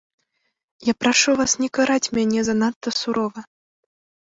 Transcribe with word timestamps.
Я 0.87 0.93
прашу 1.05 1.35
вас 1.43 1.51
не 1.65 1.69
караць 1.79 2.11
мяне 2.17 2.39
занадта 2.49 2.97
сурова. 3.01 3.47